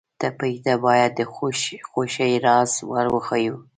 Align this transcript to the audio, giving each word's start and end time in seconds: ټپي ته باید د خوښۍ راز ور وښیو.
ټپي 0.19 0.53
ته 0.65 0.73
باید 0.85 1.11
د 1.15 1.21
خوښۍ 2.13 2.33
راز 2.45 2.71
ور 2.91 3.05
وښیو. 3.13 3.55